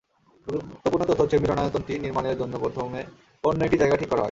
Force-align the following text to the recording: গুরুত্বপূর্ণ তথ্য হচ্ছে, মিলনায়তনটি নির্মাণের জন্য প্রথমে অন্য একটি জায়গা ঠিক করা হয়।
গুরুত্বপূর্ণ 0.47 1.03
তথ্য 1.05 1.21
হচ্ছে, 1.21 1.37
মিলনায়তনটি 1.39 1.93
নির্মাণের 1.99 2.35
জন্য 2.37 2.53
প্রথমে 2.57 3.01
অন্য 3.43 3.59
একটি 3.63 3.77
জায়গা 3.77 3.95
ঠিক 3.95 4.07
করা 4.07 4.15
হয়। 4.15 4.19